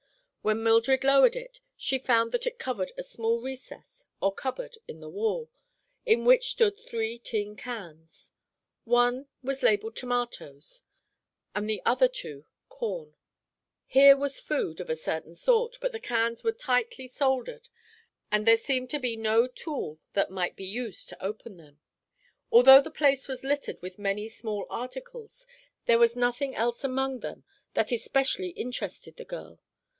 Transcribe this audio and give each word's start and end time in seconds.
When 0.41 0.63
Mildred 0.63 1.03
lowered 1.03 1.35
it 1.35 1.61
she 1.77 1.99
found 1.99 2.31
that 2.31 2.47
it 2.47 2.57
covered 2.57 2.91
a 2.97 3.03
small 3.03 3.39
recess 3.39 4.07
or 4.19 4.33
cupboard 4.33 4.79
in 4.87 4.99
the 4.99 5.07
wall, 5.11 5.51
in 6.03 6.25
which 6.25 6.49
stood 6.49 6.79
three 6.79 7.19
tin 7.19 7.55
cans. 7.55 8.31
One 8.83 9.27
was 9.43 9.61
labeled 9.61 9.95
"tomatoes" 9.95 10.81
and 11.53 11.69
the 11.69 11.83
other 11.85 12.07
two 12.07 12.45
"corn." 12.69 13.13
Here 13.85 14.17
was 14.17 14.39
food, 14.39 14.81
of 14.81 14.89
a 14.89 14.95
certain 14.95 15.35
sort; 15.35 15.77
but 15.79 15.91
the 15.91 15.99
cans 15.99 16.43
were 16.43 16.51
tightly 16.51 17.05
soldered 17.05 17.69
and 18.31 18.47
there 18.47 18.57
seemed 18.57 18.89
to 18.89 18.99
be 18.99 19.15
no 19.15 19.45
tool 19.45 19.99
that 20.13 20.31
might 20.31 20.55
be 20.55 20.65
used 20.65 21.09
to 21.09 21.23
open 21.23 21.57
them. 21.57 21.79
Although 22.51 22.81
the 22.81 22.89
place 22.89 23.27
was 23.27 23.43
littered 23.43 23.79
with 23.83 23.99
many 23.99 24.27
small 24.27 24.65
articles 24.71 25.45
there 25.85 25.99
was 25.99 26.15
nothing 26.15 26.55
else 26.55 26.83
among 26.83 27.19
them 27.19 27.43
that 27.75 27.91
especially 27.91 28.49
interested 28.49 29.17
the 29.17 29.25
girl. 29.25 29.61